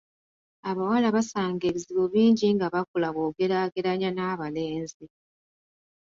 Abawala 0.69 1.07
basanga 1.15 1.63
ebizibu 1.69 2.03
bingi 2.13 2.47
nga 2.55 2.67
bakula 2.73 3.07
bw'ogeraageranya 3.15 4.09
n'abalenzi. 4.13 5.05